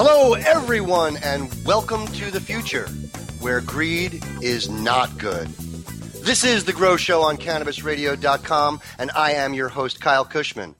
[0.00, 2.86] Hello, everyone, and welcome to the future
[3.40, 5.48] where greed is not good.
[6.22, 10.76] This is The Grow Show on CannabisRadio.com, and I am your host, Kyle Kushman.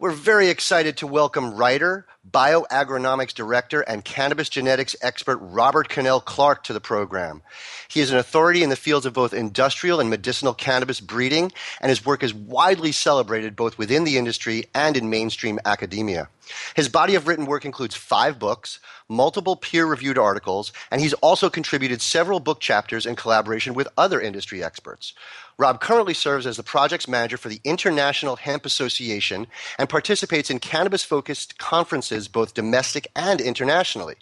[0.00, 6.62] We're very excited to welcome writer, bioagronomics director, and cannabis genetics expert Robert Connell Clarke
[6.64, 7.42] to the program.
[7.88, 11.90] He is an authority in the fields of both industrial and medicinal cannabis breeding, and
[11.90, 16.28] his work is widely celebrated both within the industry and in mainstream academia.
[16.76, 18.78] His body of written work includes five books,
[19.08, 24.20] multiple peer reviewed articles, and he's also contributed several book chapters in collaboration with other
[24.20, 25.12] industry experts.
[25.60, 30.60] Rob currently serves as the projects manager for the International Hemp Association and participates in
[30.60, 34.14] cannabis focused conferences both domestic and internationally.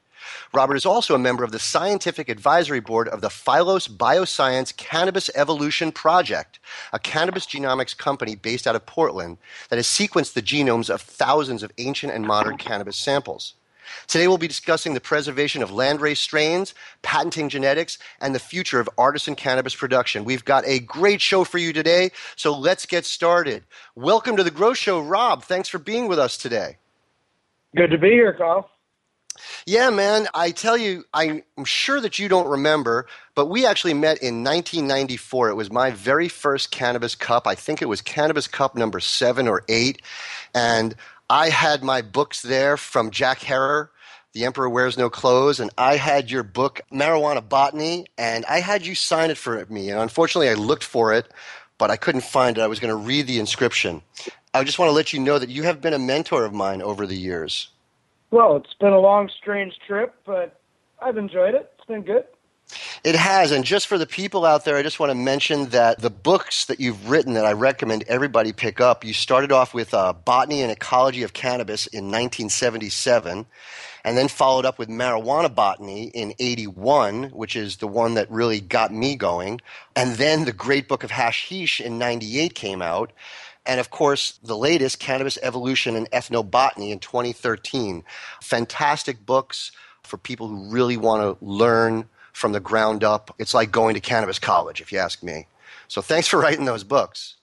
[0.54, 5.28] Robert is also a member of the scientific advisory board of the Phylos Bioscience Cannabis
[5.34, 6.58] Evolution Project,
[6.94, 9.36] a cannabis genomics company based out of Portland
[9.68, 13.52] that has sequenced the genomes of thousands of ancient and modern cannabis samples.
[14.06, 18.88] Today we'll be discussing the preservation of landrace strains, patenting genetics, and the future of
[18.98, 20.24] artisan cannabis production.
[20.24, 23.64] We've got a great show for you today, so let's get started.
[23.94, 25.42] Welcome to the Grow Show, Rob.
[25.42, 26.78] Thanks for being with us today.
[27.74, 28.70] Good to be here, Kyle.
[29.66, 30.28] Yeah, man.
[30.34, 35.50] I tell you, I'm sure that you don't remember, but we actually met in 1994.
[35.50, 37.46] It was my very first Cannabis Cup.
[37.46, 40.02] I think it was Cannabis Cup number seven or eight.
[40.54, 40.94] And
[41.28, 43.90] I had my books there from Jack Herer,
[44.32, 48.86] The Emperor Wears No Clothes, and I had your book, Marijuana Botany, and I had
[48.86, 49.90] you sign it for me.
[49.90, 51.28] And unfortunately, I looked for it,
[51.78, 52.60] but I couldn't find it.
[52.60, 54.02] I was going to read the inscription.
[54.54, 56.80] I just want to let you know that you have been a mentor of mine
[56.80, 57.70] over the years.
[58.30, 60.60] Well, it's been a long, strange trip, but
[61.02, 61.72] I've enjoyed it.
[61.76, 62.24] It's been good.
[63.04, 63.52] It has.
[63.52, 66.64] And just for the people out there, I just want to mention that the books
[66.66, 70.62] that you've written that I recommend everybody pick up, you started off with uh, Botany
[70.62, 73.46] and Ecology of Cannabis in 1977,
[74.04, 78.60] and then followed up with Marijuana Botany in 81, which is the one that really
[78.60, 79.60] got me going.
[79.94, 83.12] And then the Great Book of Hashish in 98 came out
[83.66, 88.04] and of course, the latest, Cannabis Evolution and Ethnobotany in 2013.
[88.40, 89.72] Fantastic books
[90.04, 93.34] for people who really want to learn from the ground up.
[93.38, 95.46] It's like going to cannabis college, if you ask me.
[95.88, 97.36] So thanks for writing those books.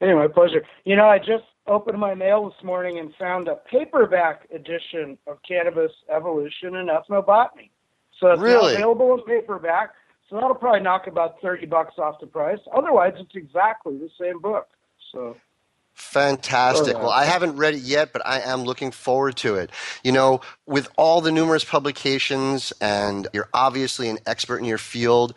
[0.00, 0.64] Anyway, my pleasure.
[0.84, 5.38] You know, I just opened my mail this morning and found a paperback edition of
[5.42, 7.70] Cannabis Evolution and Ethnobotany.
[8.20, 8.74] So it's really?
[8.76, 9.90] available in paperback.
[10.30, 12.60] So that'll probably knock about thirty bucks off the price.
[12.72, 14.68] Otherwise, it's exactly the same book.
[15.10, 15.36] So
[15.98, 16.94] Fantastic.
[16.94, 19.70] Oh, well, I haven't read it yet, but I am looking forward to it.
[20.04, 25.36] You know, with all the numerous publications, and you're obviously an expert in your field,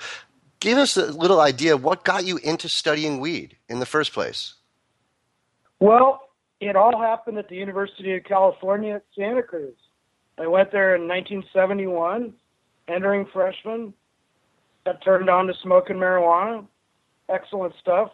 [0.59, 4.53] give us a little idea what got you into studying weed in the first place.
[5.79, 6.29] Well,
[6.59, 9.73] it all happened at the University of California at Santa Cruz.
[10.38, 12.33] I went there in 1971,
[12.88, 13.94] entering freshman,
[14.85, 16.66] got turned on to smoking marijuana.
[17.29, 18.11] Excellent stuff.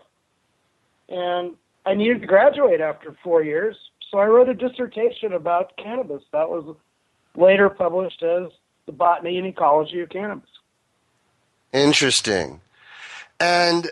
[1.09, 1.55] And
[1.87, 3.77] I needed to graduate after four years,
[4.11, 6.21] so I wrote a dissertation about cannabis.
[6.33, 6.75] That was
[7.37, 8.51] later published as
[8.87, 10.49] The Botany and Ecology of Cannabis.
[11.71, 12.59] Interesting.
[13.39, 13.89] And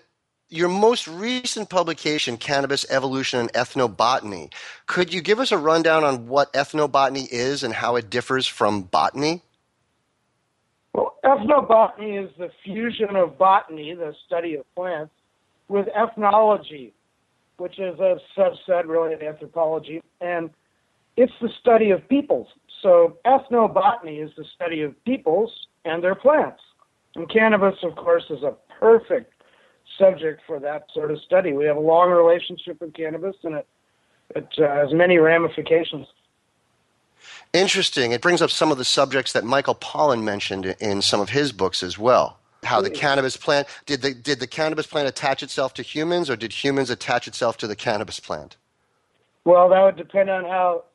[0.49, 4.51] your most recent publication, Cannabis Evolution and Ethnobotany,
[4.87, 8.81] could you give us a rundown on what ethnobotany is and how it differs from
[8.81, 9.41] botany?
[10.91, 15.13] Well, ethnobotany is the fusion of botany, the study of plants,
[15.69, 16.93] with ethnology,
[17.57, 20.49] which is a subset really of anthropology, and
[21.17, 22.47] it's the study of peoples.
[22.81, 26.61] So ethnobotany is the study of peoples and their plants.
[27.15, 29.33] And cannabis, of course, is a perfect
[29.97, 31.53] subject for that sort of study.
[31.53, 33.67] We have a long relationship with cannabis, and it,
[34.35, 36.07] it uh, has many ramifications.
[37.53, 38.11] Interesting.
[38.11, 41.53] It brings up some of the subjects that Michael Pollan mentioned in some of his
[41.53, 42.95] books as well how the hmm.
[42.95, 46.89] cannabis plant did the did the cannabis plant attach itself to humans or did humans
[46.89, 48.57] attach itself to the cannabis plant?
[49.43, 50.85] Well, that would depend on how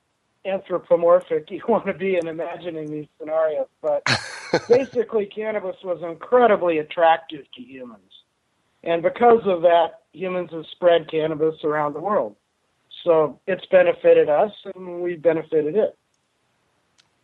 [0.44, 3.69] anthropomorphic you want to be in imagining these scenarios.
[3.81, 4.02] But
[4.69, 8.00] basically, cannabis was incredibly attractive to humans.
[8.82, 12.37] And because of that, humans have spread cannabis around the world.
[13.05, 15.96] So it's benefited us, and we've benefited it.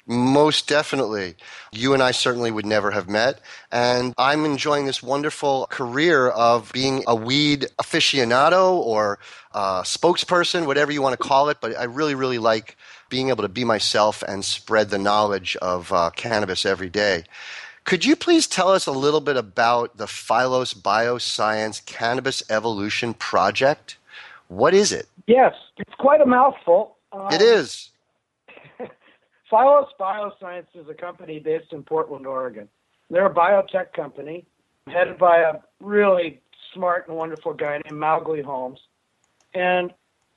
[0.06, 1.34] Most definitely.
[1.72, 3.40] You and I certainly would never have met.
[3.72, 9.18] And I'm enjoying this wonderful career of being a weed aficionado or
[9.52, 11.58] uh, spokesperson, whatever you want to call it.
[11.60, 12.76] But I really, really like
[13.08, 17.24] being able to be myself and spread the knowledge of uh, cannabis every day.
[17.82, 23.96] Could you please tell us a little bit about the Phylos Bioscience Cannabis Evolution Project?
[24.48, 25.06] What is it?
[25.26, 26.96] Yes, it's quite a mouthful.
[27.12, 27.90] Um, it is.
[29.50, 32.68] Phylos Bioscience is a company based in Portland, Oregon.
[33.10, 34.44] They're a biotech company
[34.88, 36.40] headed by a really
[36.74, 38.80] smart and wonderful guy named Mowgli Holmes.
[39.54, 39.92] And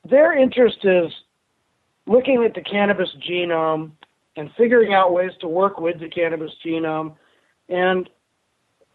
[0.08, 1.12] their interest is
[2.06, 3.92] looking at the cannabis genome
[4.36, 7.16] and figuring out ways to work with the cannabis genome.
[7.68, 8.10] And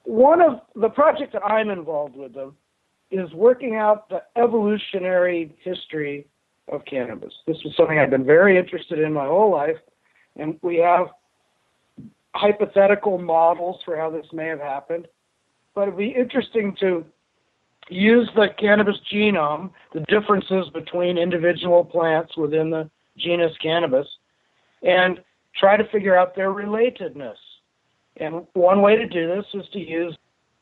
[0.05, 2.56] one of the project that I'm involved with them
[3.10, 6.26] is working out the evolutionary history
[6.69, 7.34] of cannabis.
[7.46, 9.76] This is something I've been very interested in my whole life,
[10.36, 11.08] and we have
[12.34, 15.06] hypothetical models for how this may have happened.
[15.75, 17.04] But it'd be interesting to
[17.88, 24.06] use the cannabis genome, the differences between individual plants within the genus cannabis,
[24.82, 25.20] and
[25.58, 27.36] try to figure out their relatedness.
[28.16, 30.16] And one way to do this is to use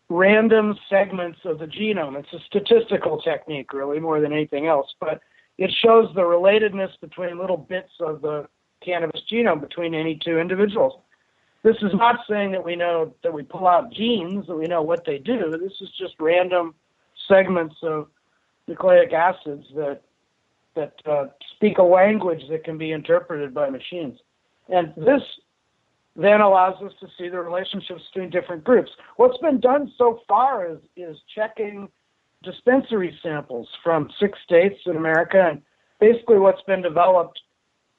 [0.08, 2.18] random segments of the genome.
[2.18, 5.20] It's a statistical technique, really, more than anything else, but
[5.58, 8.48] it shows the relatedness between little bits of the
[8.84, 11.00] cannabis genome between any two individuals.
[11.62, 14.82] This is not saying that we know that we pull out genes, that we know
[14.82, 15.50] what they do.
[15.52, 16.74] This is just random
[17.28, 18.08] segments of
[18.66, 20.02] nucleic acids that
[20.74, 24.18] that uh, speak a language that can be interpreted by machines.
[24.68, 25.22] And this
[26.16, 28.90] then allows us to see the relationships between different groups.
[29.16, 31.88] What's been done so far is, is checking
[32.42, 35.50] dispensary samples from six states in America.
[35.50, 35.62] And
[36.00, 37.40] basically, what's been developed,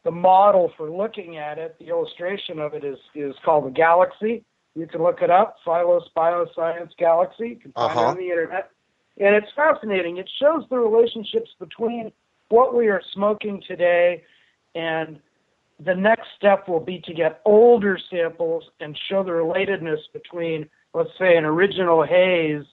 [0.04, 4.44] the model for looking at it, the illustration of it is, is called the Galaxy.
[4.76, 7.50] You can look it up, Phylos Bioscience Galaxy.
[7.50, 8.00] You can find uh-huh.
[8.02, 8.72] it on the internet.
[9.20, 10.18] And it's fascinating.
[10.18, 12.12] It shows the relationships between
[12.50, 14.24] what we are smoking today
[14.76, 15.20] and
[15.80, 21.10] the next step will be to get older samples and show the relatedness between, let's
[21.20, 22.66] say, an original haze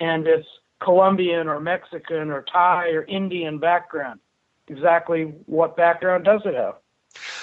[0.00, 0.46] and its
[0.80, 4.20] Colombian or Mexican or Thai or Indian background.
[4.68, 6.74] Exactly what background does it have?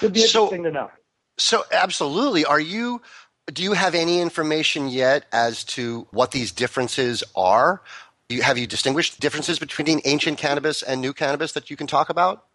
[0.00, 0.90] It'd be so, interesting to know.
[1.38, 2.44] So, absolutely.
[2.44, 3.02] Are you?
[3.52, 7.82] Do you have any information yet as to what these differences are?
[8.28, 12.08] You, have you distinguished differences between ancient cannabis and new cannabis that you can talk
[12.08, 12.46] about?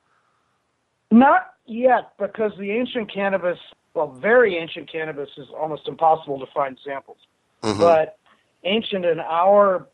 [1.11, 3.59] Not yet, because the ancient cannabis,
[3.93, 7.17] well, very ancient cannabis is almost impossible to find samples.
[7.61, 7.79] Mm-hmm.
[7.79, 8.17] But
[8.63, 9.87] ancient in our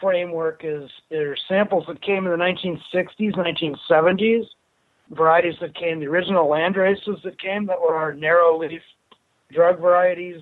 [0.00, 4.46] framework is there are samples that came in the 1960s, 1970s,
[5.10, 8.82] varieties that came, the original land races that came that were our narrow leaf
[9.52, 10.40] drug varieties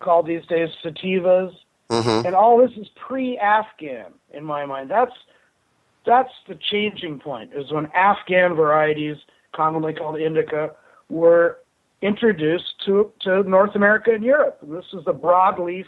[0.00, 1.54] called these days sativas.
[1.90, 2.26] Mm-hmm.
[2.26, 4.90] And all this is pre-Afghan in my mind.
[4.90, 5.12] That's
[6.04, 7.52] that's the changing point.
[7.54, 9.16] Is when Afghan varieties,
[9.54, 10.72] commonly called indica,
[11.08, 11.58] were
[12.00, 14.58] introduced to to North America and Europe.
[14.62, 15.86] And this is the broadleaf,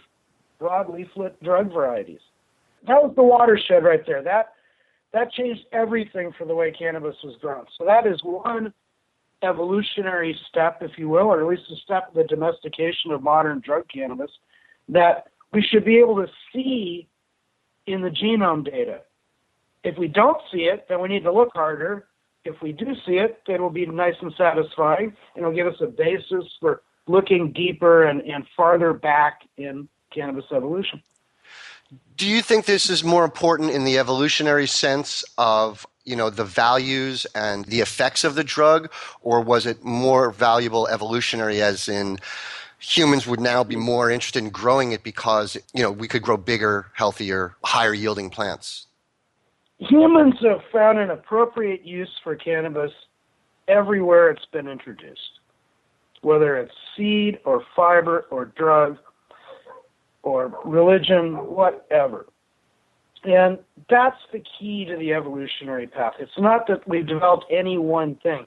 [0.61, 2.20] broadleaflet drug varieties.
[2.87, 4.23] That was the watershed right there.
[4.23, 4.53] That
[5.13, 7.67] that changed everything for the way cannabis was grown.
[7.79, 8.73] So that is one
[9.43, 13.61] evolutionary step, if you will, or at least a step in the domestication of modern
[13.61, 14.31] drug cannabis
[14.88, 17.07] that we should be able to see
[17.87, 19.00] in the genome data.
[19.85, 22.07] If we don't see it, then we need to look harder.
[22.45, 25.67] If we do see it, then it will be nice and satisfying, and it'll give
[25.67, 31.03] us a basis for looking deeper and, and farther back in cannabis evolution.
[32.17, 36.45] Do you think this is more important in the evolutionary sense of you know the
[36.45, 38.91] values and the effects of the drug,
[39.23, 42.19] or was it more valuable evolutionary as in
[42.79, 46.37] humans would now be more interested in growing it because you know we could grow
[46.37, 48.87] bigger, healthier, higher yielding plants.
[49.79, 52.93] Humans have found an appropriate use for cannabis
[53.67, 55.41] everywhere it's been introduced,
[56.21, 58.99] whether it's seed or fiber or drug
[60.25, 62.26] or religion, whatever.
[63.25, 66.14] And that's the key to the evolutionary path.
[66.19, 68.47] It's not that we've developed any one thing.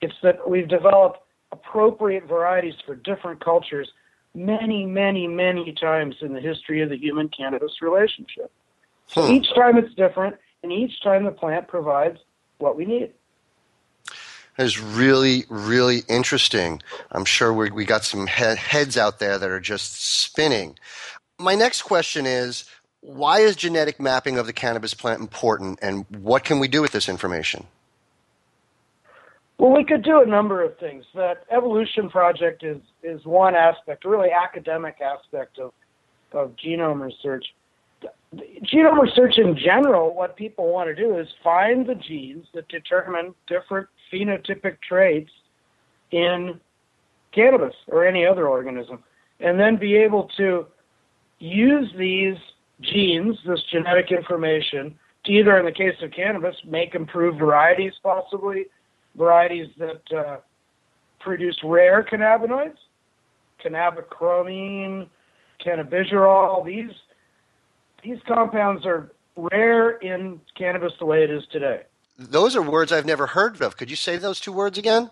[0.00, 1.20] It's that we've developed
[1.52, 3.88] appropriate varieties for different cultures
[4.34, 8.50] many, many, many times in the history of the human cannabis relationship.
[9.06, 9.32] So hmm.
[9.32, 12.18] each time it's different, and each time the plant provides
[12.58, 13.12] what we need.
[14.58, 16.82] That is really, really interesting.
[17.12, 20.76] I'm sure we, we got some he- heads out there that are just spinning.
[21.40, 22.64] My next question is
[23.00, 26.90] why is genetic mapping of the cannabis plant important, and what can we do with
[26.90, 27.64] this information?
[29.58, 31.04] Well, we could do a number of things.
[31.14, 35.72] That evolution project is is one aspect, a really academic aspect of
[36.32, 37.46] of genome research.
[38.34, 43.34] Genome research in general, what people want to do is find the genes that determine
[43.46, 45.30] different phenotypic traits
[46.10, 46.60] in
[47.32, 49.02] cannabis or any other organism,
[49.40, 50.66] and then be able to
[51.38, 52.36] use these
[52.80, 58.66] genes, this genetic information, to either, in the case of cannabis, make improved varieties possibly,
[59.16, 60.36] varieties that uh,
[61.20, 62.76] produce rare cannabinoids,
[63.64, 65.08] cannabichromene,
[65.64, 66.64] cannabigerol.
[66.64, 66.92] These
[68.02, 71.82] these compounds are rare in cannabis the way it is today.
[72.16, 73.76] Those are words I've never heard of.
[73.76, 75.10] Could you say those two words again?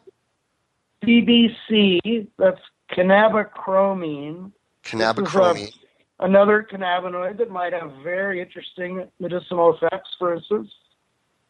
[1.04, 4.52] CBC, that's cannabichromene.
[4.84, 5.72] Cannabichromene.
[6.18, 10.70] Another cannabinoid that might have very interesting medicinal effects, for instance.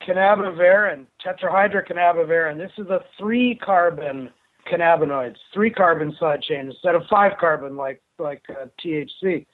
[0.02, 2.58] Cannabivarin, tetrahydrocannabivarin.
[2.58, 4.30] This is a three carbon
[4.70, 9.46] cannabinoids, three carbon side chain instead of five carbon like like uh, THC,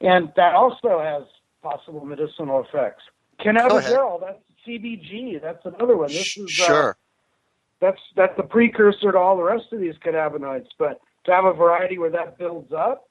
[0.00, 1.24] and that also has
[1.62, 3.02] possible medicinal effects.
[3.40, 6.08] Cannabigerol, that's CBG, that's another one.
[6.08, 6.90] This is uh, sure.
[6.90, 6.94] Uh,
[7.80, 10.68] that's that's the precursor to all the rest of these cannabinoids.
[10.78, 13.09] But to have a variety where that builds up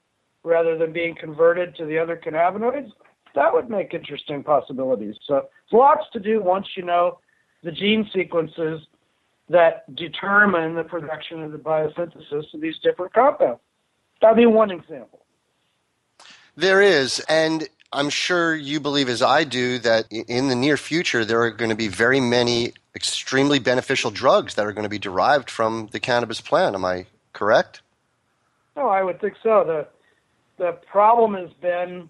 [0.49, 2.91] rather than being converted to the other cannabinoids,
[3.35, 5.15] that would make interesting possibilities.
[5.25, 7.19] So lots to do once you know
[7.63, 8.81] the gene sequences
[9.49, 13.61] that determine the production of the biosynthesis of these different compounds.
[14.21, 15.25] That'd be one example.
[16.55, 21.23] There is, and I'm sure you believe, as I do, that in the near future
[21.23, 24.99] there are going to be very many extremely beneficial drugs that are going to be
[24.99, 26.75] derived from the cannabis plant.
[26.75, 27.81] Am I correct?
[28.75, 29.63] No, I would think so.
[29.65, 29.87] the
[30.59, 32.09] The problem has been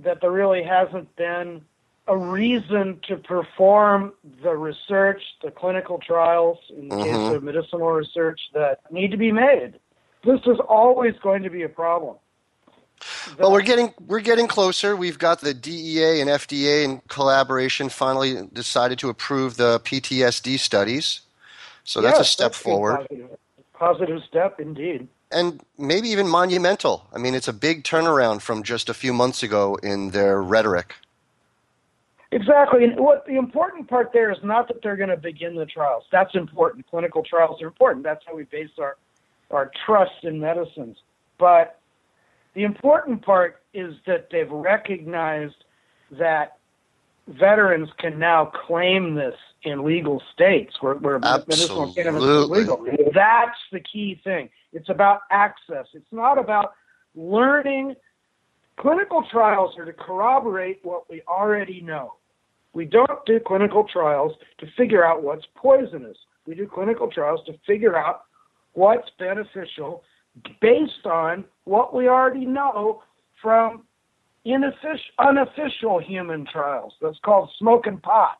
[0.00, 1.62] that there really hasn't been
[2.06, 4.12] a reason to perform
[4.42, 7.04] the research, the clinical trials, in the mm-hmm.
[7.04, 9.74] case of medicinal research, that need to be made.
[10.24, 12.16] This is always going to be a problem.
[13.38, 14.94] well, we're getting we're getting closer.
[14.94, 21.22] We've got the DEA and FDA in collaboration finally decided to approve the PTSD studies.
[21.82, 23.06] So that's a step that's forward.
[23.08, 23.36] Positive.
[23.74, 25.08] positive step indeed.
[25.34, 27.08] And maybe even monumental.
[27.12, 30.94] I mean, it's a big turnaround from just a few months ago in their rhetoric.
[32.30, 32.84] Exactly.
[32.84, 36.04] And what the important part there is not that they're going to begin the trials.
[36.12, 36.88] That's important.
[36.88, 38.04] Clinical trials are important.
[38.04, 38.96] That's how we base our,
[39.50, 40.96] our trust in medicines.
[41.38, 41.78] But
[42.54, 45.64] the important part is that they've recognized
[46.12, 46.58] that
[47.28, 52.84] veterans can now claim this in legal states where, where medicinal cannabis is legal.
[53.14, 54.50] That's the key thing.
[54.72, 55.86] It's about access.
[55.94, 56.74] It's not about
[57.14, 57.94] learning.
[58.76, 62.14] Clinical trials are to corroborate what we already know.
[62.72, 66.16] We don't do clinical trials to figure out what's poisonous.
[66.46, 68.22] We do clinical trials to figure out
[68.72, 70.02] what's beneficial
[70.60, 73.02] based on what we already know
[73.40, 73.84] from
[74.46, 76.94] unofficial human trials.
[77.00, 78.38] That's called smoking pot.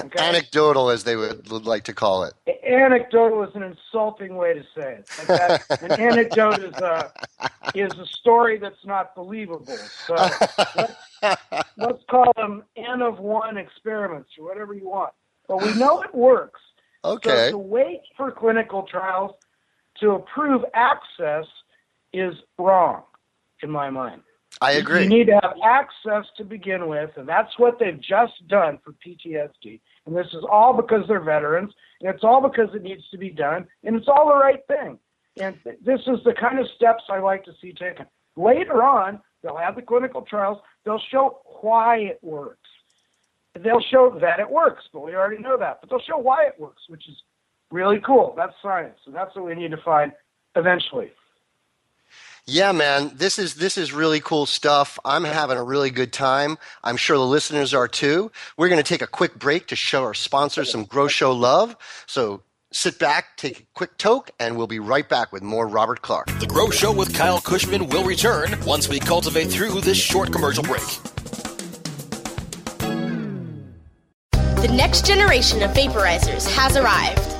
[0.00, 0.24] Okay?
[0.24, 2.34] Anecdotal, as they would, would, like to call it.
[2.64, 5.82] Anecdotal is an insulting way to say it.
[5.82, 7.12] An anecdote is a
[7.74, 9.66] is a story that's not believable.
[10.06, 10.94] So let's,
[11.76, 15.12] let's call them N of one experiments or whatever you want.
[15.48, 16.60] But we know it works.
[17.04, 17.46] Okay.
[17.46, 19.32] So to wait for clinical trials
[19.98, 21.46] to approve access
[22.12, 23.02] is wrong,
[23.62, 24.22] in my mind.
[24.62, 25.04] I agree.
[25.04, 28.92] You need to have access to begin with, and that's what they've just done for
[28.92, 29.80] PTSD.
[30.06, 33.30] And this is all because they're veterans, and it's all because it needs to be
[33.30, 34.98] done, and it's all the right thing.
[35.40, 38.06] And this is the kind of steps I like to see taken.
[38.36, 42.68] Later on, they'll have the clinical trials, they'll show why it works.
[43.58, 45.80] They'll show that it works, but we already know that.
[45.80, 47.16] But they'll show why it works, which is
[47.70, 48.34] really cool.
[48.36, 50.12] That's science, and that's what we need to find
[50.54, 51.12] eventually.
[52.46, 54.98] Yeah, man, this is this is really cool stuff.
[55.04, 56.58] I'm having a really good time.
[56.82, 58.32] I'm sure the listeners are too.
[58.56, 61.76] We're going to take a quick break to show our sponsors some Grow Show love.
[62.06, 62.42] So
[62.72, 66.26] sit back, take a quick toke, and we'll be right back with more Robert Clarke.
[66.40, 70.64] The Grow Show with Kyle Kushman will return once we cultivate through this short commercial
[70.64, 70.82] break.
[74.32, 77.39] The next generation of vaporizers has arrived.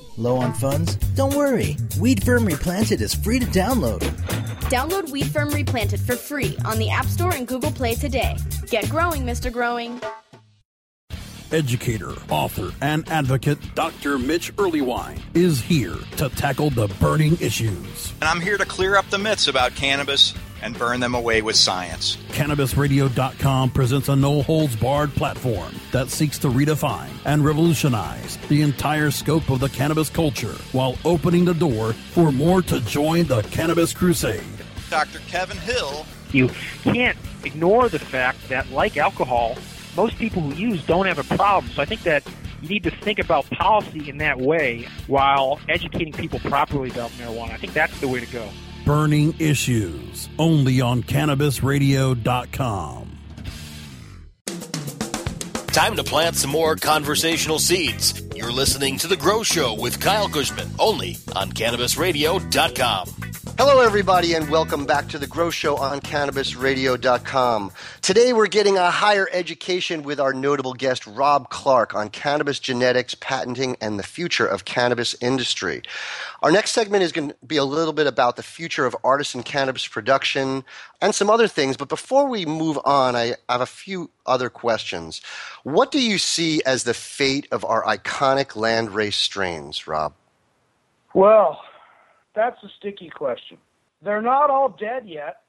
[0.17, 0.95] Low on funds?
[1.15, 1.77] Don't worry.
[1.99, 4.01] Weed Firm Replanted is free to download.
[4.69, 8.37] Download Weed Firm Replanted for free on the App Store and Google Play today.
[8.69, 9.51] Get growing, Mr.
[9.51, 10.01] Growing.
[11.51, 14.17] Educator, author, and advocate Dr.
[14.17, 18.13] Mitch Earleywine is here to tackle the burning issues.
[18.21, 21.55] And I'm here to clear up the myths about cannabis and burn them away with
[21.55, 22.17] science.
[22.29, 29.11] CannabisRadio.com presents a no holds barred platform that seeks to redefine and revolutionize the entire
[29.11, 33.93] scope of the cannabis culture while opening the door for more to join the cannabis
[33.93, 34.43] crusade.
[34.89, 35.19] Dr.
[35.27, 36.05] Kevin Hill.
[36.31, 36.49] You
[36.83, 39.57] can't ignore the fact that, like alcohol,
[39.95, 41.71] most people who use don't have a problem.
[41.73, 42.23] So I think that
[42.61, 47.51] you need to think about policy in that way while educating people properly about marijuana.
[47.51, 48.47] I think that's the way to go.
[48.85, 53.17] Burning Issues, only on CannabisRadio.com.
[55.67, 58.21] Time to plant some more conversational seeds.
[58.35, 63.07] You're listening to The Grow Show with Kyle Kushman, only on CannabisRadio.com.
[63.57, 67.71] Hello, everybody, and welcome back to the Grow Show on CannabisRadio.com.
[68.01, 73.13] Today, we're getting a higher education with our notable guest, Rob Clarke, on cannabis genetics,
[73.15, 75.83] patenting, and the future of cannabis industry.
[76.41, 79.43] Our next segment is going to be a little bit about the future of artisan
[79.43, 80.63] cannabis production
[81.01, 81.77] and some other things.
[81.77, 85.21] But before we move on, I have a few other questions.
[85.63, 90.13] What do you see as the fate of our iconic landrace strains, Rob?
[91.13, 91.61] Well,
[92.33, 93.57] that's a sticky question.
[94.01, 95.43] They're not all dead yet.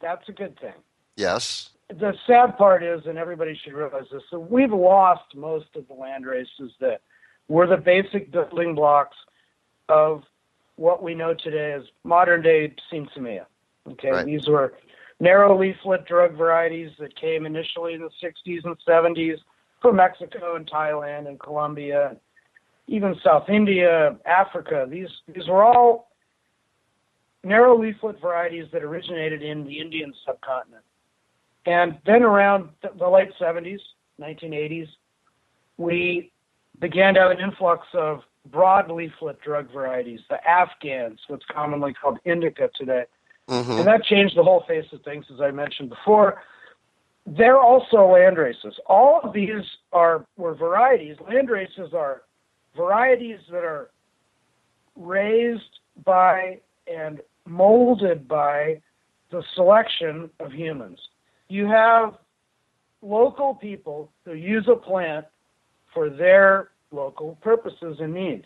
[0.00, 0.74] That's a good thing.
[1.16, 1.70] Yes.
[1.88, 5.94] The sad part is, and everybody should realize this, so we've lost most of the
[5.94, 7.02] land races that
[7.48, 9.16] were the basic building blocks
[9.88, 10.22] of
[10.76, 13.44] what we know today as modern day sinsemilla.
[13.90, 14.24] Okay, Right.
[14.26, 14.74] these were
[15.20, 19.38] narrow leaflet drug varieties that came initially in the 60s and 70s
[19.80, 22.16] from Mexico and Thailand and Colombia,
[22.92, 24.86] even South India, Africa.
[24.88, 26.10] These these were all
[27.42, 30.84] narrow leaflet varieties that originated in the Indian subcontinent.
[31.64, 33.80] And then around th- the late 70s,
[34.20, 34.88] 1980s,
[35.78, 36.30] we
[36.80, 42.18] began to have an influx of broad leaflet drug varieties, the Afghans, what's commonly called
[42.26, 43.04] indica today.
[43.48, 46.42] hmm And that changed the whole face of things, as I mentioned before.
[47.24, 48.74] They're also land races.
[48.86, 51.16] All of these are were varieties.
[51.26, 52.22] Land races are
[52.76, 53.90] varieties that are
[54.96, 58.80] raised by and molded by
[59.30, 60.98] the selection of humans.
[61.48, 62.14] You have
[63.02, 65.26] local people who use a plant
[65.92, 68.44] for their local purposes and needs.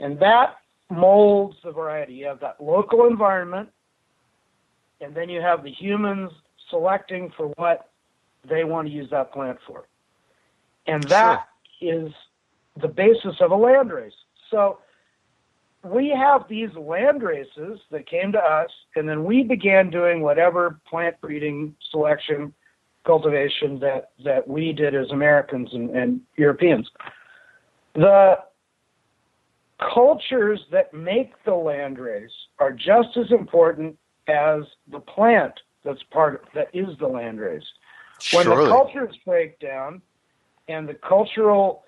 [0.00, 0.56] And that
[0.90, 2.14] molds the variety.
[2.14, 3.68] You have that local environment,
[5.00, 6.30] and then you have the humans
[6.70, 7.90] selecting for what
[8.48, 9.86] they want to use that plant for.
[10.86, 11.48] And that
[11.80, 12.12] is
[12.80, 14.12] the basis of a land race.
[14.50, 14.78] So
[15.82, 20.80] we have these land races that came to us, and then we began doing whatever
[20.88, 22.52] plant breeding, selection,
[23.04, 26.90] cultivation that, that we did as Americans and, and Europeans.
[27.94, 28.38] The
[29.78, 33.96] cultures that make the land race are just as important
[34.28, 35.52] as the plant
[35.84, 37.62] that's part of, that is the land race.
[38.32, 38.64] When Surely.
[38.64, 40.02] the cultures break down
[40.68, 41.84] and the cultural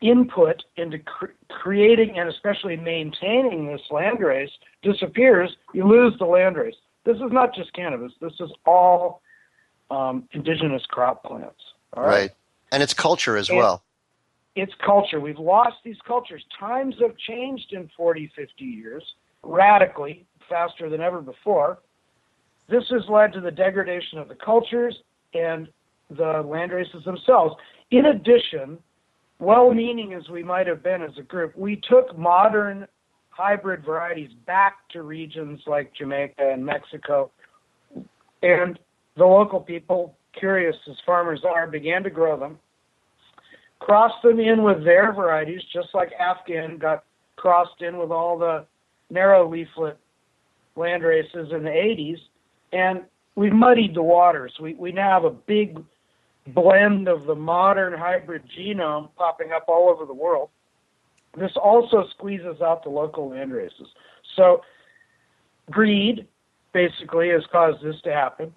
[0.00, 4.50] input into cr- creating and especially maintaining this land race
[4.82, 6.74] disappears, you lose the land race.
[7.04, 8.12] This is not just cannabis.
[8.20, 9.22] This is all
[9.90, 11.60] um, indigenous crop plants.
[11.94, 12.08] All right.
[12.08, 12.30] right.
[12.72, 13.82] And it's culture as And- well.
[14.56, 15.20] It's culture.
[15.20, 16.44] We've lost these cultures.
[16.58, 19.04] Times have changed in 40, 50 years
[19.44, 21.78] radically, faster than ever before.
[22.68, 24.96] This has led to the degradation of the cultures
[25.34, 25.68] and
[26.10, 27.54] the land races themselves.
[27.92, 28.78] In addition,
[29.40, 32.86] well meaning as we might have been as a group, we took modern
[33.30, 37.30] hybrid varieties back to regions like Jamaica and Mexico.
[38.42, 38.78] And
[39.16, 42.58] the local people, curious as farmers are, began to grow them,
[43.78, 47.04] crossed them in with their varieties, just like Afghan got
[47.36, 48.66] crossed in with all the
[49.10, 49.98] narrow leaflet
[50.76, 52.18] land races in the 80s.
[52.72, 53.02] And
[53.34, 54.52] we've muddied the waters.
[54.60, 55.78] We, we now have a big
[56.48, 60.48] blend of the modern hybrid genome popping up all over the world.
[61.36, 63.88] this also squeezes out the local land races.
[64.36, 64.62] So
[65.70, 66.26] greed
[66.72, 68.52] basically has caused this to happen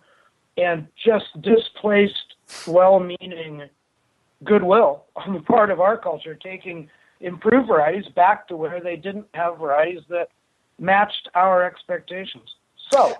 [0.57, 2.35] and just displaced
[2.67, 3.63] well-meaning
[4.43, 6.89] goodwill on the part of our culture, taking
[7.21, 10.29] improved varieties back to where they didn't have varieties that
[10.79, 12.55] matched our expectations.
[12.91, 13.15] So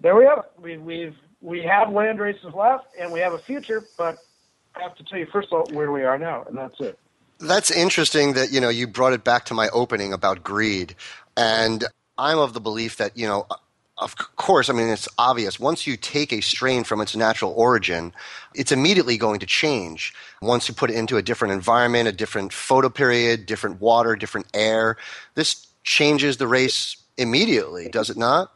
[0.00, 0.60] there we have it.
[0.60, 4.18] We, we've we have land races left, and we have a future, but
[4.74, 6.98] I have to tell you first of all where we are now, and that's it.
[7.40, 10.94] That's interesting that you know you brought it back to my opening about greed,
[11.36, 11.84] and
[12.16, 13.46] I'm of the belief that you know
[14.00, 15.58] of course, I mean, it's obvious.
[15.58, 18.12] Once you take a strain from its natural origin,
[18.54, 20.14] it's immediately going to change.
[20.40, 24.46] Once you put it into a different environment, a different photo period, different water, different
[24.54, 24.96] air,
[25.34, 28.52] this changes the race immediately, does it not?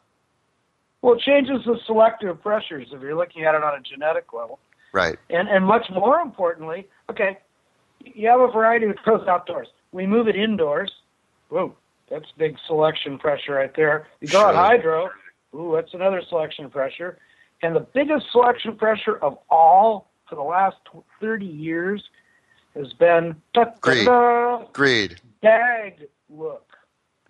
[1.02, 4.60] Well, it changes the selective pressures if you're looking at it on a genetic level.
[4.92, 5.18] Right.
[5.30, 7.38] And, and much more importantly, okay,
[8.00, 9.68] you have a variety that grows outdoors.
[9.90, 10.92] We move it indoors.
[11.48, 11.74] Whoa,
[12.08, 14.06] that's big selection pressure right there.
[14.20, 14.48] You go sure.
[14.48, 15.10] out hydro,
[15.54, 17.18] Ooh, that's another selection pressure.
[17.62, 20.76] And the biggest selection pressure of all for the last
[21.20, 22.02] 30 years
[22.74, 23.36] has been
[23.80, 24.08] greed.
[24.72, 25.20] Greed.
[25.42, 26.66] Bag look.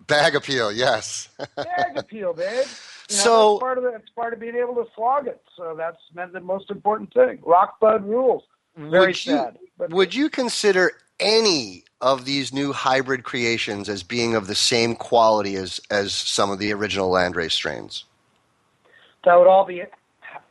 [0.07, 1.29] Bag appeal, yes.
[1.55, 2.65] bag appeal, babe.
[3.09, 3.93] You know, so that's part of it.
[3.95, 5.41] It's part of being able to flog it.
[5.55, 7.39] So that's meant the most important thing.
[7.43, 8.43] Rock bud rules.
[8.75, 9.57] Very would sad.
[9.61, 14.55] You, but would you consider any of these new hybrid creations as being of the
[14.55, 18.05] same quality as as some of the original landrace strains?
[19.23, 19.83] that would all be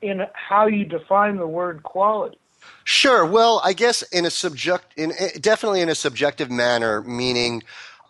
[0.01, 2.39] in how you define the word quality.
[2.85, 3.25] Sure.
[3.25, 7.63] Well, I guess in a subject, in eh, definitely in a subjective manner, meaning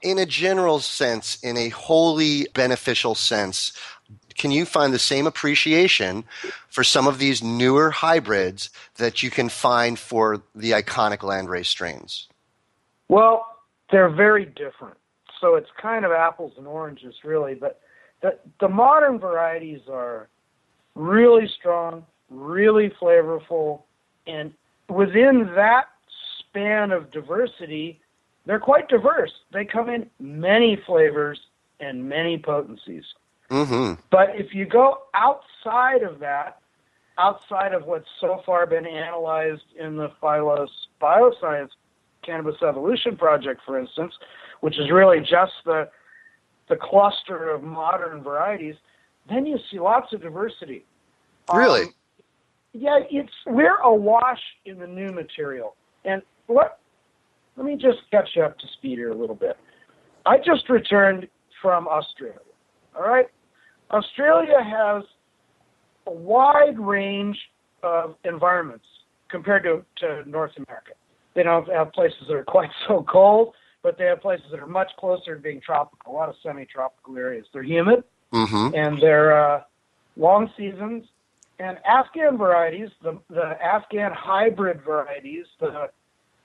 [0.02, 3.72] in a general sense, in a wholly beneficial sense,
[4.36, 6.24] can you find the same appreciation
[6.68, 12.28] for some of these newer hybrids that you can find for the iconic landrace strains?
[13.08, 13.46] Well,
[13.90, 14.96] they're very different.
[15.40, 17.54] So it's kind of apples and oranges, really.
[17.54, 17.80] But
[18.22, 20.28] the, the modern varieties are
[20.94, 23.82] really strong, really flavorful,
[24.26, 24.52] and
[24.88, 25.86] within that
[26.38, 28.00] span of diversity,
[28.46, 29.32] they're quite diverse.
[29.52, 31.40] They come in many flavors
[31.80, 33.04] and many potencies.
[33.52, 34.00] Mm-hmm.
[34.10, 36.60] But if you go outside of that,
[37.18, 41.68] outside of what's so far been analyzed in the Phylos Bioscience
[42.24, 44.14] Cannabis Evolution Project, for instance,
[44.60, 45.88] which is really just the
[46.68, 48.76] the cluster of modern varieties,
[49.28, 50.86] then you see lots of diversity.
[51.52, 51.82] Really?
[51.82, 51.94] Um,
[52.72, 55.76] yeah, it's we're awash in the new material.
[56.06, 56.78] And what?
[57.56, 59.58] Let me just catch you up to speed here a little bit.
[60.24, 61.28] I just returned
[61.60, 62.38] from Australia.
[62.96, 63.26] All right,
[63.92, 65.04] Australia has
[66.06, 67.38] a wide range
[67.82, 68.84] of environments
[69.28, 70.92] compared to, to North America.
[71.34, 74.66] They don't have places that are quite so cold, but they have places that are
[74.66, 76.12] much closer to being tropical.
[76.12, 77.46] A lot of semi-tropical areas.
[77.52, 78.74] They're humid, mm-hmm.
[78.74, 79.62] and they're uh,
[80.16, 81.04] long seasons,
[81.58, 85.90] and Afghan varieties, the, the Afghan hybrid varieties, the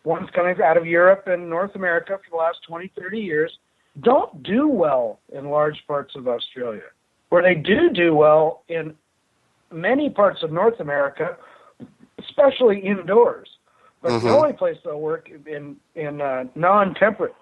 [0.03, 3.51] ones coming out of Europe and North America for the last 20, 30 years,
[4.01, 6.83] don't do well in large parts of Australia.
[7.29, 8.95] Where they do do well in
[9.71, 11.37] many parts of North America,
[12.19, 13.49] especially indoors.
[14.01, 14.27] But mm-hmm.
[14.27, 17.35] the only place they'll work in in uh, non-temperate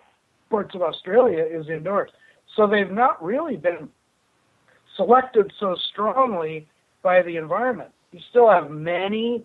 [0.50, 2.10] parts of Australia is indoors.
[2.56, 3.90] So they've not really been
[4.96, 6.68] selected so strongly
[7.04, 7.92] by the environment.
[8.12, 9.44] You still have many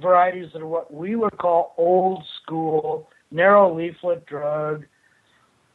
[0.00, 4.84] varieties that are what we would call old school, narrow leaflet drug,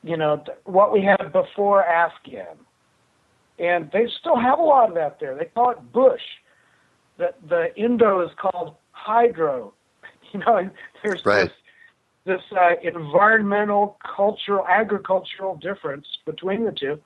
[0.03, 2.57] you know, what we had before Afghan.
[3.59, 5.35] And they still have a lot of that there.
[5.35, 6.21] They call it bush.
[7.17, 9.73] The, the Indo is called hydro.
[10.33, 10.69] You know,
[11.01, 11.43] there's right.
[11.45, 11.51] this,
[12.25, 16.99] this uh, environmental, cultural, agricultural difference between the two.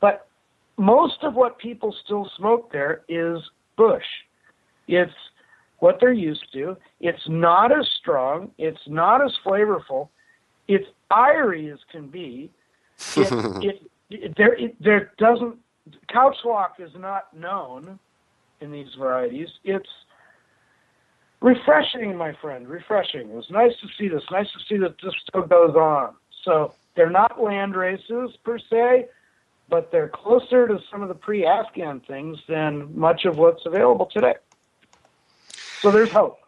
[0.00, 0.28] But
[0.76, 3.38] most of what people still smoke there is
[3.76, 4.04] bush.
[4.88, 5.12] It's
[5.78, 6.76] what they're used to.
[7.00, 8.50] It's not as strong.
[8.58, 10.08] It's not as flavorful.
[10.68, 12.50] It's irie as can be.
[13.16, 13.32] It,
[13.64, 15.56] it, it, there, it, there doesn't
[16.08, 17.98] couch lock is not known
[18.60, 19.48] in these varieties.
[19.64, 19.88] It's
[21.40, 22.68] refreshing, my friend.
[22.68, 23.28] Refreshing.
[23.30, 24.22] It was nice to see this.
[24.30, 26.14] Nice to see that this still goes on.
[26.44, 29.08] So they're not land races per se,
[29.68, 34.34] but they're closer to some of the pre-Afghan things than much of what's available today.
[35.80, 36.38] So there's hope.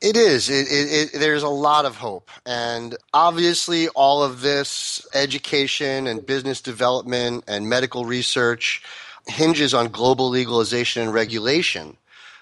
[0.00, 0.48] It is.
[0.48, 2.30] It, it, it, there's a lot of hope.
[2.46, 8.82] And obviously, all of this education and business development and medical research
[9.26, 11.98] hinges on global legalization and regulation.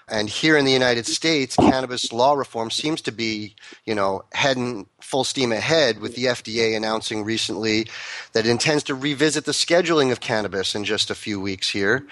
[0.07, 4.87] And here in the United States, cannabis law reform seems to be, you know, heading
[5.01, 7.87] full steam ahead with the FDA announcing recently
[8.33, 12.07] that it intends to revisit the scheduling of cannabis in just a few weeks here.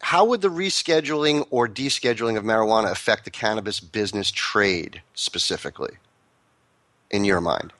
[0.00, 5.98] How would the rescheduling or descheduling of marijuana affect the cannabis business trade specifically,
[7.10, 7.72] in your mind?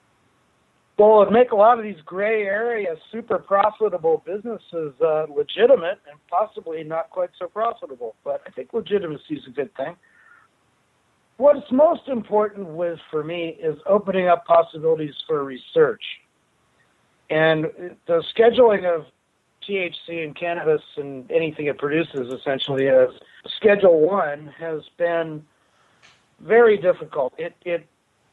[0.98, 6.20] Well, it'd make a lot of these gray area, super profitable businesses uh, legitimate and
[6.28, 8.14] possibly not quite so profitable.
[8.22, 9.96] But I think legitimacy is a good thing.
[11.38, 12.68] What's most important
[13.10, 16.02] for me is opening up possibilities for research.
[17.30, 17.64] And
[18.06, 19.06] the scheduling of
[19.70, 23.10] THC and cannabis and anything it produces essentially is
[23.56, 25.44] Schedule One has been
[26.40, 27.34] very difficult.
[27.38, 27.86] It it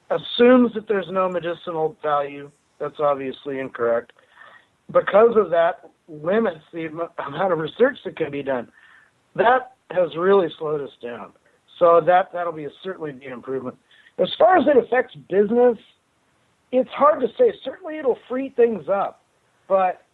[0.09, 2.49] assumes that there's no medicinal value.
[2.79, 4.13] That's obviously incorrect.
[4.91, 8.71] Because of that, limits the amount of research that can be done.
[9.35, 11.33] That has really slowed us down.
[11.77, 13.77] So that that'll be a, certainly be an improvement.
[14.17, 15.77] As far as it affects business,
[16.71, 17.53] it's hard to say.
[17.63, 19.21] Certainly, it'll free things up,
[19.67, 20.06] but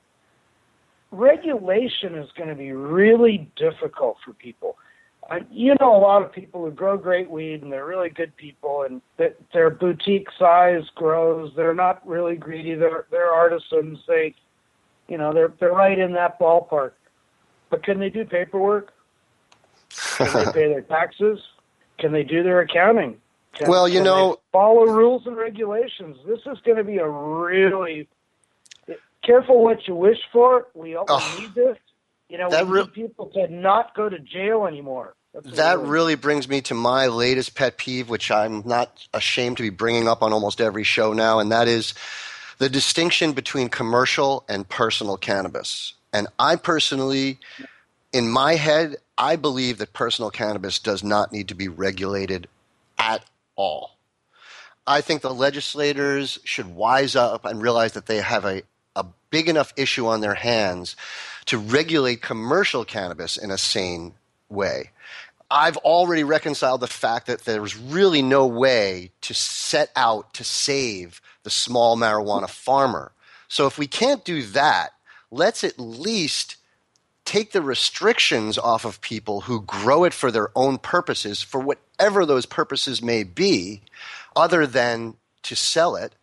[1.13, 4.77] regulation is going to be really difficult for people.
[5.29, 8.35] Uh, you know a lot of people who grow great weed and they're really good
[8.35, 11.53] people and that their boutique size grows.
[11.55, 12.75] They're not really greedy.
[12.75, 13.99] They're they're artisans.
[14.07, 14.35] They,
[15.07, 16.91] you know, they're they're right in that ballpark.
[17.69, 18.91] But can they do paperwork?
[20.17, 21.39] Can they pay their taxes?
[21.99, 23.17] Can they do their accounting?
[23.53, 26.17] Can, well, you know, follow rules and regulations.
[26.27, 28.09] This is going to be a really
[29.25, 30.67] careful what you wish for.
[30.73, 31.77] We all oh, need this.
[32.29, 35.15] You know, we re- need people to not go to jail anymore.
[35.33, 39.71] That really brings me to my latest pet peeve, which I'm not ashamed to be
[39.71, 41.95] bringing up on almost every show now, and that is
[42.59, 45.93] the distinction between commercial and personal cannabis.
[46.13, 47.39] And I personally,
[48.11, 52.47] in my head, I believe that personal cannabis does not need to be regulated
[52.99, 53.97] at all.
[54.85, 58.63] I think the legislators should wise up and realize that they have a,
[58.95, 60.95] a big enough issue on their hands
[61.45, 64.13] to regulate commercial cannabis in a sane
[64.49, 64.91] way.
[65.49, 71.21] I've already reconciled the fact that there's really no way to set out to save
[71.43, 73.11] the small marijuana farmer.
[73.47, 74.93] So if we can't do that,
[75.29, 76.55] let's at least
[77.25, 82.25] take the restrictions off of people who grow it for their own purposes, for whatever
[82.25, 83.81] those purposes may be,
[84.35, 86.13] other than to sell it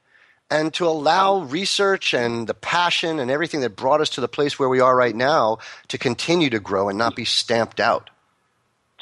[0.50, 4.58] and to allow research and the passion and everything that brought us to the place
[4.58, 5.58] where we are right now
[5.88, 8.10] to continue to grow and not be stamped out.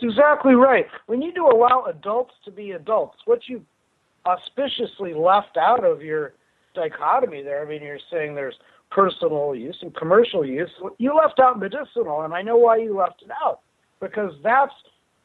[0.00, 0.86] That's exactly right.
[1.08, 3.18] We need to allow adults to be adults.
[3.24, 3.64] What you
[4.26, 6.34] auspiciously left out of your
[6.74, 8.58] dichotomy there, I mean, you're saying there's
[8.90, 10.70] personal use and commercial use.
[10.98, 13.60] You left out medicinal, and I know why you left it out
[14.00, 14.72] because that's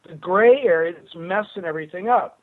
[0.08, 2.40] the gray area that's messing everything up.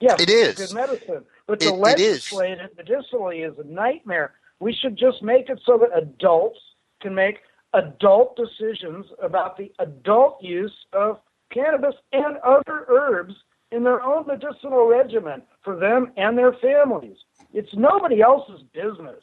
[0.00, 4.34] Yes, it is good medicine, but to legislate it medicinally is a nightmare.
[4.60, 6.58] We should just make it so that adults
[7.00, 7.38] can make
[7.74, 11.18] adult decisions about the adult use of
[11.52, 13.34] cannabis and other herbs
[13.70, 17.16] in their own medicinal regimen for them and their families.
[17.52, 19.22] It's nobody else's business.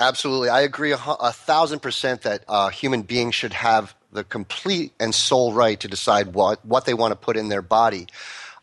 [0.00, 0.48] Absolutely.
[0.48, 5.14] I agree a, a thousand percent that uh, human beings should have the complete and
[5.14, 8.06] sole right to decide what, what they want to put in their body.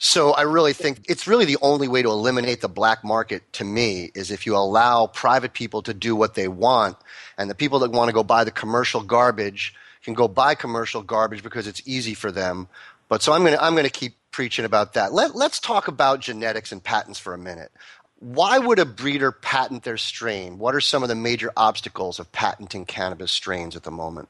[0.04, 3.64] So I really think it's really the only way to eliminate the black market to
[3.64, 6.98] me is if you allow private people to do what they want
[7.38, 11.04] and the people that want to go buy the commercial garbage can go buy commercial
[11.04, 12.68] garbage because it's easy for them.
[13.10, 15.14] But so I'm going to I'm going to keep preaching about that.
[15.14, 17.72] Let, let's talk about genetics and patents for a minute.
[18.20, 20.58] Why would a breeder patent their strain?
[20.58, 24.30] What are some of the major obstacles of patenting cannabis strains at the moment?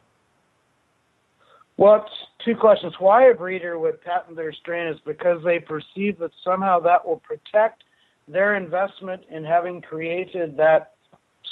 [1.77, 2.05] Well,
[2.45, 2.93] two questions.
[2.99, 7.21] Why a breeder would patent their strain is because they perceive that somehow that will
[7.25, 7.83] protect
[8.27, 10.93] their investment in having created that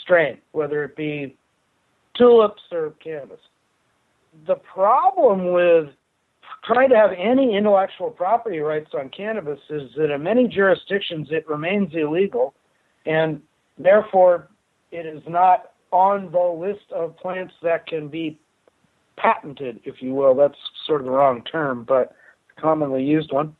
[0.03, 1.35] strain, whether it be
[2.17, 3.39] tulips or cannabis.
[4.47, 5.89] The problem with
[6.63, 11.47] trying to have any intellectual property rights on cannabis is that in many jurisdictions it
[11.47, 12.53] remains illegal,
[13.05, 13.41] and
[13.77, 14.49] therefore
[14.91, 18.39] it is not on the list of plants that can be
[19.21, 20.35] patented, if you will.
[20.35, 22.15] That's sort of the wrong term, but
[22.59, 23.55] commonly used one.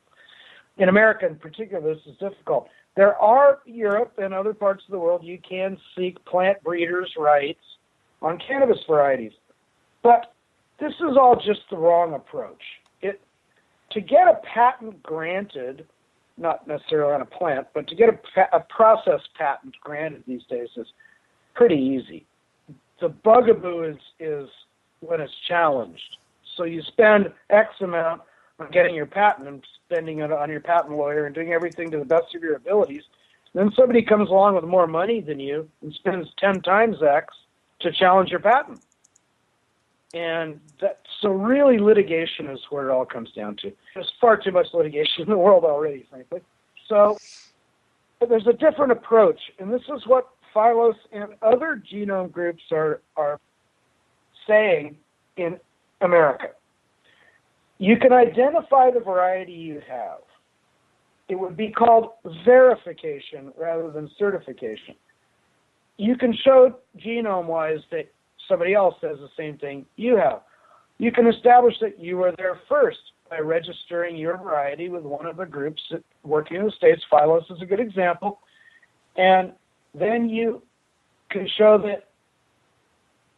[0.78, 2.69] In America, in particular, this is difficult.
[2.95, 7.60] There are Europe and other parts of the world you can seek plant breeders' rights
[8.22, 9.34] on cannabis varieties,
[10.04, 10.34] but
[10.80, 12.62] this is all just the wrong approach.
[13.02, 13.22] It
[13.91, 15.86] to get a patent granted,
[16.38, 20.69] not necessarily on a plant, but to get a, a process patent granted these days
[20.78, 20.88] is
[21.56, 22.26] pretty easy.
[23.02, 24.50] The bugaboo is is
[25.01, 26.17] when it's challenged.
[26.55, 28.21] So you spend X amount
[28.59, 31.97] on getting your patent and spending it on your patent lawyer and doing everything to
[31.97, 33.03] the best of your abilities.
[33.53, 37.33] Then somebody comes along with more money than you and spends 10 times X
[37.79, 38.81] to challenge your patent.
[40.13, 43.71] And that, so really litigation is where it all comes down to.
[43.93, 46.41] There's far too much litigation in the world already, frankly.
[46.88, 47.17] So
[48.27, 53.39] there's a different approach, and this is what Phylos and other genome groups are are
[54.47, 54.97] saying
[55.38, 55.60] in
[56.02, 56.49] America.
[57.78, 60.19] You can identify the variety you have.
[61.30, 62.12] It would be called
[62.43, 64.95] verification rather than certification.
[65.97, 68.12] You can show genome wise that
[68.47, 70.41] somebody else says the same thing you have.
[70.97, 72.99] You can establish that you were there first
[73.30, 75.82] by registering your variety with one of the groups
[76.23, 77.02] working in the States.
[77.12, 78.39] Phylos is a good example.
[79.15, 79.54] And
[79.93, 80.63] then you
[81.30, 82.09] can show that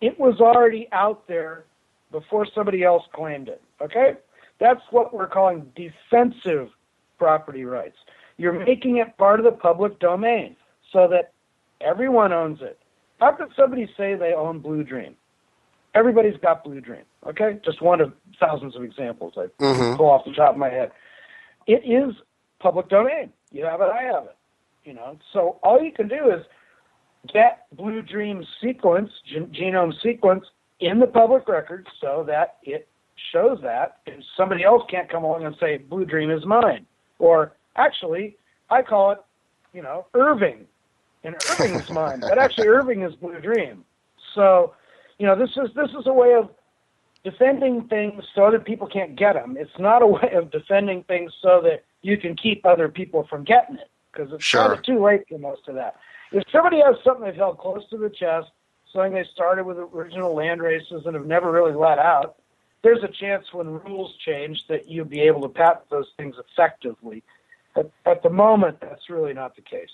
[0.01, 1.65] it was already out there
[2.11, 3.61] before somebody else claimed it.
[3.81, 4.15] Okay?
[4.59, 6.69] That's what we're calling defensive
[7.17, 7.97] property rights.
[8.37, 10.55] You're making it part of the public domain
[10.91, 11.31] so that
[11.79, 12.79] everyone owns it.
[13.19, 15.15] How could somebody say they own Blue Dream?
[15.93, 17.03] Everybody's got Blue Dream.
[17.27, 19.95] Okay, just one of thousands of examples I mm-hmm.
[19.95, 20.91] pull off the top of my head.
[21.67, 22.15] It is
[22.59, 23.31] public domain.
[23.51, 24.35] You have it, I have it.
[24.83, 26.43] You know, so all you can do is
[27.31, 30.45] get Blue Dream sequence, gen- genome sequence,
[30.79, 32.87] in the public record so that it
[33.31, 36.85] shows that, and somebody else can't come along and say Blue Dream is mine,
[37.19, 38.37] or actually,
[38.69, 39.19] I call it,
[39.73, 40.65] you know, Irving,
[41.23, 43.85] and Irving's mine, but actually Irving is Blue Dream.
[44.33, 44.73] So,
[45.19, 46.49] you know, this is this is a way of
[47.23, 49.55] defending things so that people can't get them.
[49.59, 53.43] It's not a way of defending things so that you can keep other people from
[53.43, 54.61] getting it because it's sure.
[54.61, 55.95] kind of too late for most of that.
[56.31, 58.49] If somebody has something they've held close to the chest,
[58.93, 62.37] something they started with original land races and have never really let out,
[62.83, 67.23] there's a chance when rules change that you'll be able to patent those things effectively.
[67.75, 69.89] But at the moment, that's really not the case.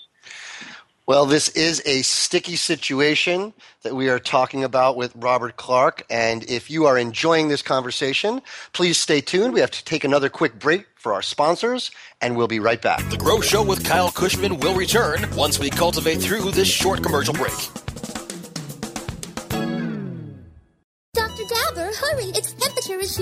[1.08, 6.04] Well, this is a sticky situation that we are talking about with Robert Clarke.
[6.10, 8.42] And if you are enjoying this conversation,
[8.74, 9.54] please stay tuned.
[9.54, 11.90] We have to take another quick break for our sponsors,
[12.20, 13.08] and we'll be right back.
[13.08, 17.32] The Grow Show with Kyle Kushman will return once we cultivate through this short commercial
[17.32, 17.54] break.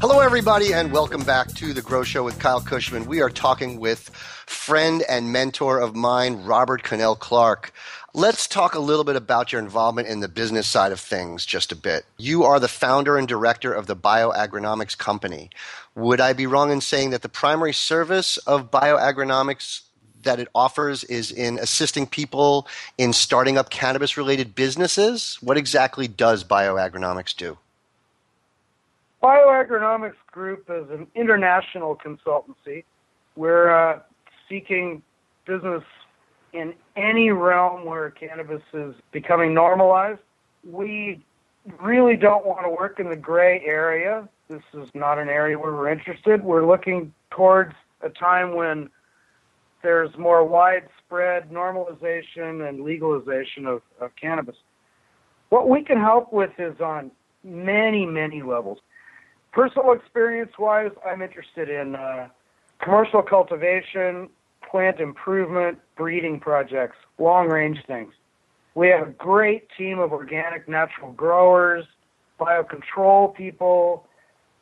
[0.00, 3.06] Hello, everybody, and welcome back to The Grow Show with Kyle Kushman.
[3.06, 4.10] We are talking with
[4.46, 7.72] friend and mentor of mine, Robert Connell Clarke.
[8.14, 11.72] Let's talk a little bit about your involvement in the business side of things just
[11.72, 12.04] a bit.
[12.16, 15.50] You are the founder and director of the Bioagronomics Company.
[15.96, 19.80] Would I be wrong in saying that the primary service of bioagronomics
[20.22, 22.68] that it offers is in assisting people
[22.98, 25.38] in starting up cannabis related businesses.
[25.40, 27.58] What exactly does bioagronomics do?
[29.22, 32.84] Bioagronomics Group is an international consultancy.
[33.34, 34.00] We're uh,
[34.48, 35.02] seeking
[35.46, 35.82] business
[36.52, 40.20] in any realm where cannabis is becoming normalized.
[40.64, 41.24] We
[41.82, 44.28] really don't want to work in the gray area.
[44.48, 46.42] This is not an area where we're interested.
[46.42, 48.88] We're looking towards a time when
[49.82, 54.56] there's more widespread normalization and legalization of, of cannabis.
[55.50, 57.10] What we can help with is on
[57.44, 58.78] many, many levels.
[59.52, 62.28] Personal experience wise, I'm interested in uh,
[62.82, 64.28] commercial cultivation,
[64.68, 68.12] plant improvement, breeding projects, long range things.
[68.74, 71.84] We have a great team of organic natural growers,
[72.38, 74.06] biocontrol people,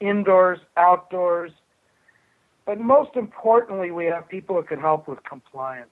[0.00, 1.52] indoors, outdoors.
[2.64, 5.90] But most importantly, we have people who can help with compliance.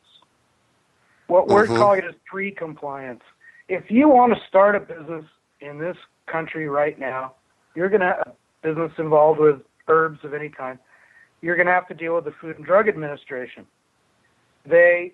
[1.26, 1.76] What we're Mhm.
[1.76, 3.22] calling is pre compliance.
[3.68, 5.24] If you want to start a business
[5.60, 7.34] in this country right now,
[7.74, 8.32] you're going to have a
[8.64, 10.78] business involved with herbs of any kind.
[11.42, 13.66] You're going to have to deal with the Food and Drug Administration.
[14.68, 15.12] They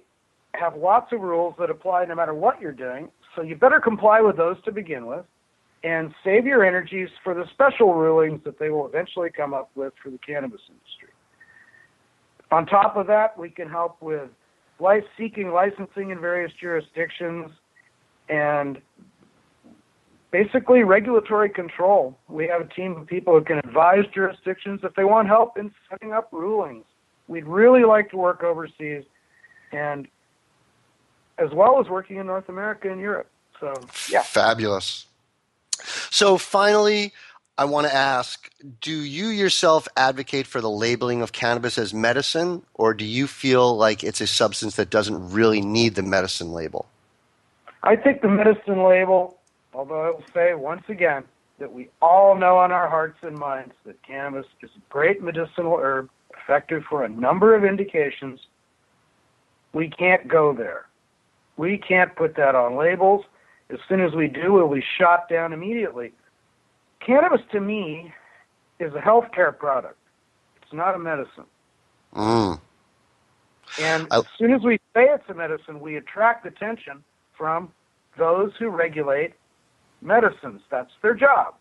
[0.54, 4.20] have lots of rules that apply no matter what you're doing, so you better comply
[4.20, 5.24] with those to begin with
[5.82, 9.92] and save your energies for the special rulings that they will eventually come up with
[10.02, 11.08] for the cannabis industry.
[12.52, 14.28] On top of that, we can help with
[14.78, 17.50] life seeking licensing in various jurisdictions
[18.28, 18.78] and
[20.30, 22.16] basically regulatory control.
[22.28, 25.72] We have a team of people who can advise jurisdictions if they want help in
[25.88, 26.84] setting up rulings.
[27.28, 29.04] We'd really like to work overseas
[29.72, 30.08] and
[31.38, 33.30] as well as working in North America and Europe.
[33.60, 33.74] So,
[34.08, 34.22] yeah.
[34.22, 35.06] Fabulous.
[36.10, 37.12] So, finally,
[37.56, 38.50] I want to ask
[38.80, 43.76] Do you yourself advocate for the labeling of cannabis as medicine, or do you feel
[43.76, 46.86] like it's a substance that doesn't really need the medicine label?
[47.82, 49.38] I think the medicine label,
[49.72, 51.24] although I will say once again
[51.58, 55.78] that we all know in our hearts and minds that cannabis is a great medicinal
[55.78, 56.08] herb,
[56.42, 58.40] effective for a number of indications,
[59.72, 60.86] we can't go there.
[61.56, 63.24] We can't put that on labels.
[63.68, 66.12] As soon as we do, we'll be shot down immediately.
[67.00, 68.12] Cannabis to me
[68.78, 69.98] is a healthcare product.
[70.62, 71.44] It's not a medicine.
[72.14, 72.60] Mm.
[73.80, 77.72] And I- as soon as we say it's a medicine, we attract attention from
[78.16, 79.34] those who regulate
[80.02, 80.60] medicines.
[80.70, 81.54] That's their job.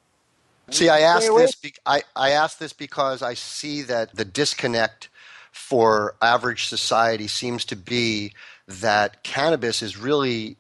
[0.70, 1.56] See, I asked away- this.
[1.56, 5.10] Be- I, I asked this because I see that the disconnect
[5.52, 8.34] for average society seems to be
[8.68, 10.58] that cannabis is really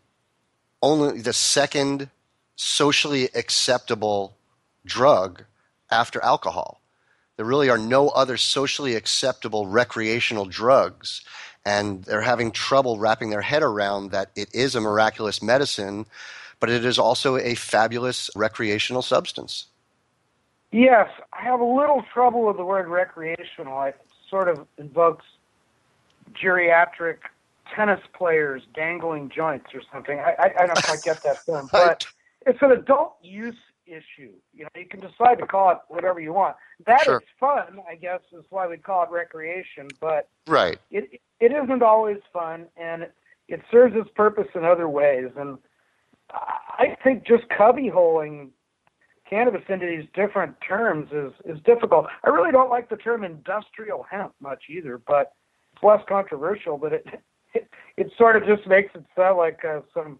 [0.81, 2.09] only the second
[2.55, 4.35] socially acceptable
[4.85, 5.43] drug
[5.91, 6.81] after alcohol.
[7.37, 11.21] There really are no other socially acceptable recreational drugs,
[11.65, 16.05] and they're having trouble wrapping their head around that it is a miraculous medicine,
[16.59, 19.67] but it is also a fabulous recreational substance.
[20.71, 23.81] Yes, I have a little trouble with the word recreational.
[23.83, 23.95] It
[24.29, 25.25] sort of invokes
[26.33, 27.17] geriatric
[27.75, 30.19] tennis players dangling joints or something.
[30.19, 32.01] I, I, I don't quite get that term, but
[32.45, 33.55] it's an adult use
[33.87, 34.33] issue.
[34.53, 36.55] You know, you can decide to call it whatever you want.
[36.85, 37.23] That is Sure.
[37.39, 39.95] fun, I guess, is why we call it recreation.
[39.99, 40.79] But Right.
[40.91, 43.13] it it isn't always fun, and it,
[43.47, 45.29] it serves its purpose in other ways.
[45.37, 45.57] And
[46.31, 48.49] I think just cubbyholing
[49.29, 52.07] cannabis into these different terms is is difficult.
[52.25, 55.33] I really don't like the term industrial hemp much either, but
[55.73, 56.77] it's less controversial.
[56.77, 57.05] But it
[57.53, 57.67] it,
[57.97, 60.19] it sort of just makes it sound like uh, some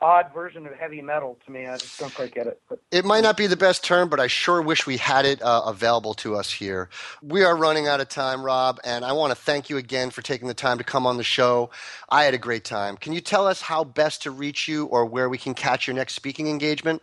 [0.00, 1.66] odd version of heavy metal to me.
[1.66, 2.60] I just don't quite get it.
[2.68, 5.40] But It might not be the best term, but I sure wish we had it
[5.40, 6.90] uh, available to us here.
[7.22, 10.22] We are running out of time, Rob, and I want to thank you again for
[10.22, 11.70] taking the time to come on the show.
[12.08, 12.96] I had a great time.
[12.96, 15.96] Can you tell us how best to reach you or where we can catch your
[15.96, 17.02] next speaking engagement?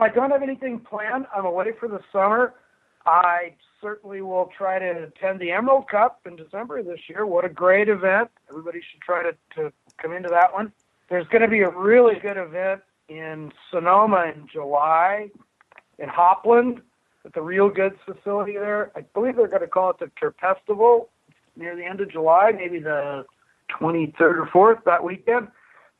[0.00, 1.26] I don't have anything planned.
[1.34, 2.54] I'm away for the summer.
[3.04, 7.26] I certainly will try to attend the Emerald Cup in December this year.
[7.26, 8.30] What a great event.
[8.48, 10.72] Everybody should try to, to come into that one.
[11.08, 15.30] There's going to be a really good event in Sonoma in July,
[15.98, 16.82] in Hopland,
[17.24, 18.92] at the Real Goods facility there.
[18.94, 21.08] I believe they're going to call it the Terpestival
[21.56, 23.24] near the end of July, maybe the
[23.80, 25.48] 23rd or 4th that weekend.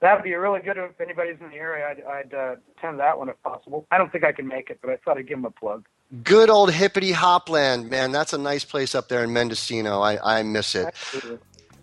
[0.00, 0.92] That'd be a really good event.
[0.92, 1.88] if anybody's in the area.
[1.88, 3.86] I'd, I'd uh, attend that one if possible.
[3.90, 5.86] I don't think I can make it, but I thought I'd give them a plug.
[6.22, 8.12] Good old hippity Hopland, man.
[8.12, 10.00] That's a nice place up there in Mendocino.
[10.00, 10.86] I, I miss it.
[10.86, 11.38] Absolutely.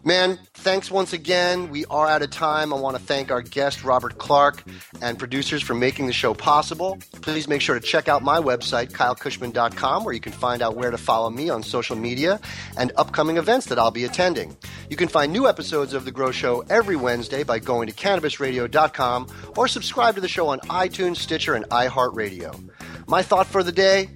[0.08, 1.72] Man, thanks once again.
[1.72, 2.72] We are out of time.
[2.72, 4.64] I want to thank our guest, Robert Clarke,
[5.02, 7.00] and producers for making the show possible.
[7.24, 10.92] Please make sure to check out my website, kylekushman.com, where you can find out where
[10.92, 12.40] to follow me on social media
[12.78, 14.56] and upcoming events that I'll be attending.
[14.92, 19.28] You can find new episodes of The Grow Show every Wednesday by going to cannabisradio.com
[19.58, 22.70] or subscribe to the show on iTunes, Stitcher, and iHeartRadio.
[23.08, 24.10] My thought for the day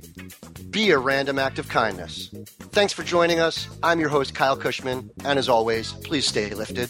[0.69, 2.29] be a random act of kindness.
[2.71, 3.67] Thanks for joining us.
[3.81, 6.89] I'm your host, Kyle Kushman, and as always, please stay lifted.